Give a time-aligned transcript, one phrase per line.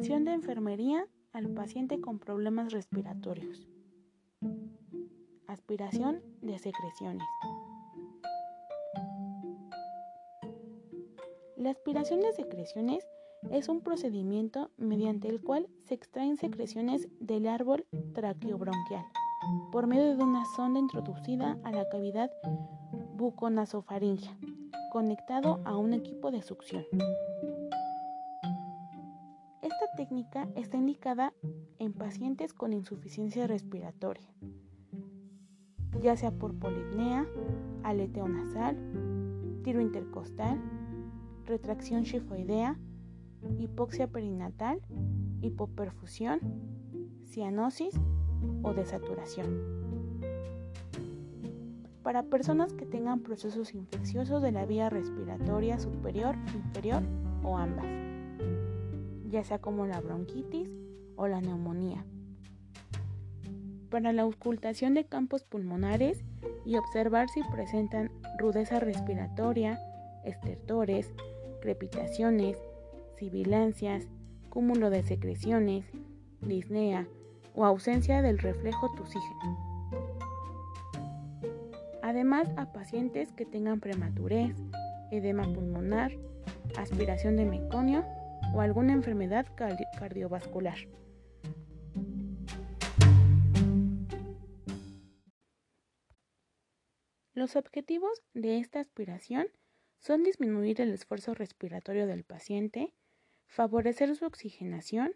[0.00, 3.68] Atención de enfermería al paciente con problemas respiratorios.
[5.46, 7.26] Aspiración de secreciones.
[11.58, 13.06] La aspiración de secreciones
[13.50, 19.04] es un procedimiento mediante el cual se extraen secreciones del árbol traqueobronquial
[19.70, 22.30] por medio de una sonda introducida a la cavidad
[23.16, 24.34] buconasofaringea,
[24.92, 26.86] conectado a un equipo de succión.
[29.62, 31.34] Esta técnica está indicada
[31.78, 34.26] en pacientes con insuficiencia respiratoria,
[36.00, 37.26] ya sea por polipnea,
[37.82, 38.78] aleteo nasal,
[39.62, 40.58] tiro intercostal,
[41.44, 42.78] retracción shifoidea,
[43.58, 44.80] hipoxia perinatal,
[45.42, 46.40] hipoperfusión,
[47.26, 48.00] cianosis
[48.62, 49.60] o desaturación.
[52.02, 57.02] Para personas que tengan procesos infecciosos de la vía respiratoria superior, inferior
[57.42, 57.86] o ambas,
[59.30, 60.68] ya sea como la bronquitis
[61.16, 62.04] o la neumonía.
[63.90, 66.22] Para la ocultación de campos pulmonares
[66.64, 69.80] y observar si presentan rudeza respiratoria,
[70.24, 71.10] estertores,
[71.60, 72.56] crepitaciones,
[73.18, 74.06] sibilancias,
[74.48, 75.84] cúmulo de secreciones,
[76.40, 77.06] disnea
[77.54, 79.58] o ausencia del reflejo tusígeno.
[82.02, 84.56] Además, a pacientes que tengan prematurez,
[85.10, 86.12] edema pulmonar,
[86.76, 88.04] aspiración de meconio
[88.54, 90.78] o alguna enfermedad cardiovascular.
[97.32, 99.46] Los objetivos de esta aspiración
[99.98, 102.92] son disminuir el esfuerzo respiratorio del paciente,
[103.46, 105.14] favorecer su oxigenación,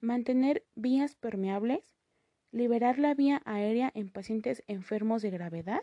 [0.00, 1.96] mantener vías permeables,
[2.50, 5.82] liberar la vía aérea en pacientes enfermos de gravedad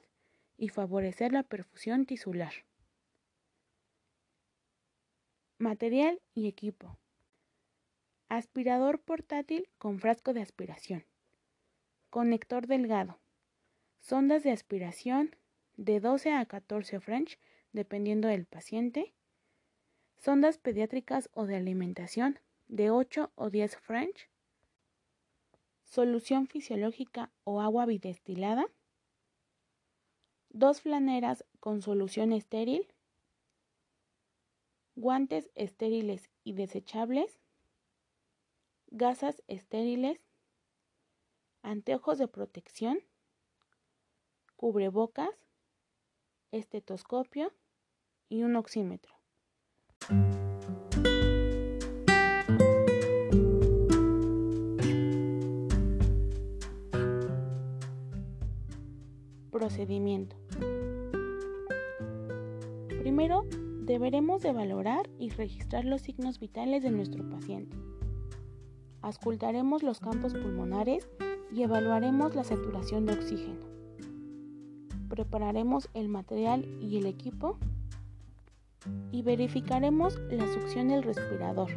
[0.58, 2.54] y favorecer la perfusión tisular.
[5.60, 7.00] Material y equipo.
[8.30, 11.04] Aspirador portátil con frasco de aspiración.
[12.12, 13.18] Conector delgado.
[14.00, 15.36] Sondas de aspiración
[15.76, 17.40] de 12 a 14 French
[17.72, 19.16] dependiendo del paciente.
[20.18, 24.30] Sondas pediátricas o de alimentación de 8 o 10 French.
[25.86, 28.68] Solución fisiológica o agua bidestilada.
[30.50, 32.88] Dos flaneras con solución estéril.
[34.98, 37.40] Guantes estériles y desechables.
[38.88, 40.20] Gasas estériles.
[41.62, 42.98] Anteojos de protección.
[44.56, 45.30] Cubrebocas.
[46.52, 47.54] Estetoscopio
[48.28, 49.14] y un oxímetro.
[59.52, 60.36] Procedimiento.
[63.00, 63.48] Primero,
[63.88, 67.78] deberemos de valorar y registrar los signos vitales de nuestro paciente.
[69.02, 71.08] Ascultaremos los campos pulmonares
[71.54, 73.66] y evaluaremos la saturación de oxígeno.
[75.08, 77.58] Prepararemos el material y el equipo
[79.14, 81.70] y verificaremos la succión del respirador.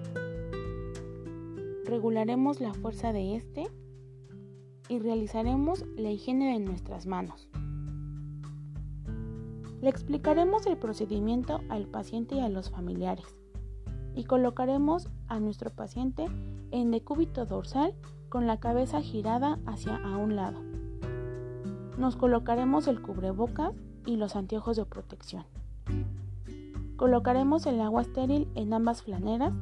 [1.84, 3.68] Regularemos la fuerza de este
[4.88, 7.48] y realizaremos la higiene de nuestras manos.
[9.80, 13.26] Le explicaremos el procedimiento al paciente y a los familiares
[14.14, 16.26] y colocaremos a nuestro paciente
[16.70, 17.94] en decúbito dorsal
[18.28, 20.60] con la cabeza girada hacia a un lado.
[21.96, 23.74] Nos colocaremos el cubrebocas
[24.06, 25.44] y los anteojos de protección.
[26.96, 29.54] Colocaremos el agua estéril en ambas flaneras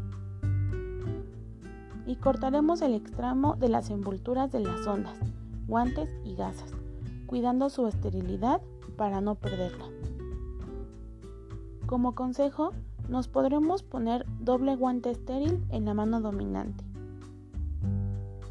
[2.07, 5.19] y cortaremos el extremo de las envolturas de las ondas,
[5.67, 6.73] guantes y gasas,
[7.27, 8.61] cuidando su esterilidad
[8.97, 9.85] para no perderla.
[11.89, 12.73] Como consejo,
[13.09, 16.85] nos podremos poner doble guante estéril en la mano dominante.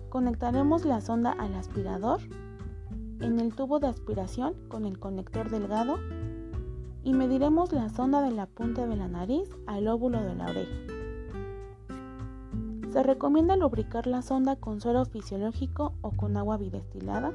[0.10, 2.20] Conectaremos la sonda al aspirador
[3.20, 5.98] en el tubo de aspiración con el conector delgado
[7.04, 10.76] y mediremos la sonda de la punta de la nariz al óvulo de la oreja.
[12.92, 17.34] Se recomienda lubricar la sonda con suero fisiológico o con agua bidestilada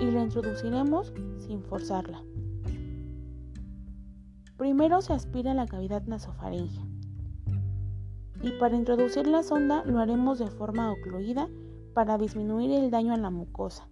[0.00, 2.22] y la introduciremos sin forzarla.
[4.62, 6.86] Primero se aspira la cavidad nasofaringea
[8.42, 11.48] y para introducir la sonda lo haremos de forma ocluida
[11.94, 13.88] para disminuir el daño a la mucosa.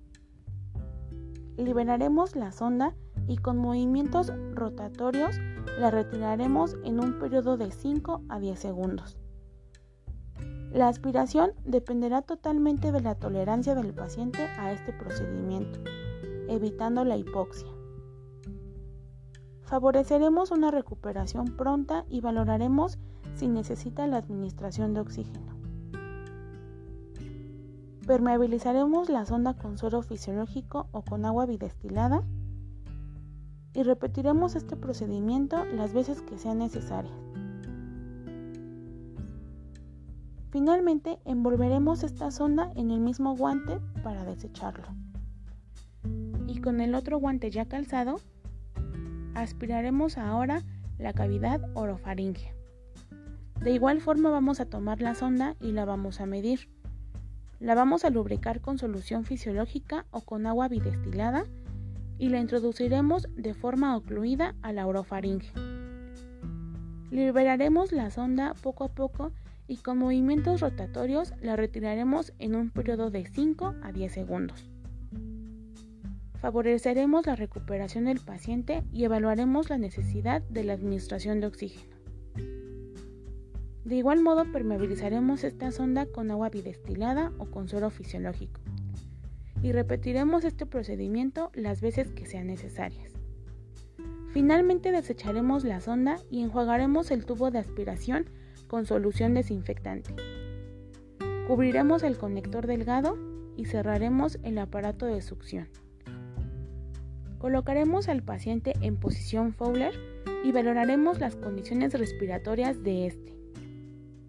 [1.56, 2.94] Liberaremos la sonda
[3.26, 5.34] y con movimientos rotatorios
[5.80, 9.18] la retiraremos en un periodo de 5 a 10 segundos.
[10.72, 15.80] La aspiración dependerá totalmente de la tolerancia del paciente a este procedimiento,
[16.46, 17.79] evitando la hipoxia.
[19.70, 22.98] Favoreceremos una recuperación pronta y valoraremos
[23.36, 25.54] si necesita la administración de oxígeno.
[28.04, 32.24] Permeabilizaremos la sonda con suero fisiológico o con agua bidestilada
[33.72, 37.14] y repetiremos este procedimiento las veces que sean necesarias.
[40.50, 44.88] Finalmente, envolveremos esta sonda en el mismo guante para desecharlo.
[46.48, 48.16] Y con el otro guante ya calzado,
[49.34, 50.62] aspiraremos ahora
[50.98, 52.54] la cavidad orofaringea.
[53.60, 56.68] De igual forma vamos a tomar la sonda y la vamos a medir.
[57.58, 61.44] La vamos a lubricar con solución fisiológica o con agua bidestilada
[62.18, 65.52] y la introduciremos de forma ocluida a la orofaringe.
[67.10, 69.32] Liberaremos la sonda poco a poco
[69.66, 74.69] y con movimientos rotatorios la retiraremos en un periodo de 5 a 10 segundos.
[76.40, 81.96] Favoreceremos la recuperación del paciente y evaluaremos la necesidad de la administración de oxígeno.
[83.84, 88.60] De igual modo, permeabilizaremos esta sonda con agua bidestilada o con suero fisiológico
[89.62, 93.12] y repetiremos este procedimiento las veces que sean necesarias.
[94.32, 98.30] Finalmente desecharemos la sonda y enjuagaremos el tubo de aspiración
[98.68, 100.14] con solución desinfectante.
[101.46, 103.18] Cubriremos el conector delgado
[103.56, 105.68] y cerraremos el aparato de succión.
[107.40, 109.94] Colocaremos al paciente en posición Fowler
[110.44, 113.34] y valoraremos las condiciones respiratorias de este.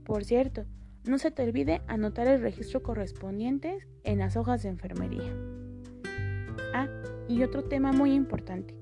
[0.06, 0.64] Por cierto,
[1.04, 5.36] no se te olvide anotar el registro correspondiente en las hojas de enfermería.
[6.74, 6.88] Ah,
[7.28, 8.78] y otro tema muy importante.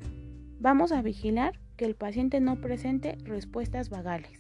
[0.60, 4.39] Vamos a vigilar que el paciente no presente respuestas vagales.